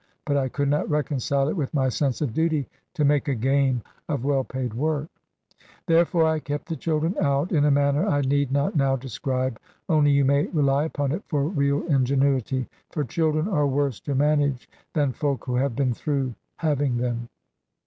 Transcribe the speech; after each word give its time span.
But 0.25 0.35
I 0.35 0.49
could 0.49 0.67
not 0.67 0.89
reconcile 0.89 1.47
it 1.47 1.55
with 1.55 1.75
my 1.75 1.87
sense 1.87 2.21
of 2.21 2.33
duty 2.33 2.67
to 2.95 3.05
make 3.05 3.27
a 3.27 3.35
game 3.35 3.83
of 4.09 4.25
well 4.25 4.43
paid 4.43 4.73
work; 4.73 5.07
therefore 5.85 6.25
I 6.25 6.39
kept 6.39 6.69
the 6.69 6.75
children 6.75 7.13
out, 7.21 7.51
in 7.51 7.65
a 7.65 7.69
manner 7.69 8.07
I 8.07 8.21
need 8.21 8.51
not 8.51 8.75
now 8.75 8.95
describe, 8.95 9.59
only 9.87 10.09
you 10.09 10.25
may 10.25 10.47
rely 10.47 10.85
upon 10.85 11.11
it 11.11 11.21
for 11.27 11.43
real 11.43 11.83
ingenuity; 11.85 12.67
for 12.89 13.03
children 13.03 13.47
are 13.47 13.67
worse 13.67 13.99
to 13.99 14.15
manage 14.15 14.67
than 14.93 15.13
folk 15.13 15.45
who 15.45 15.57
have 15.57 15.75
been 15.75 15.93
through 15.93 16.33
having 16.57 16.97
them. 16.97 17.29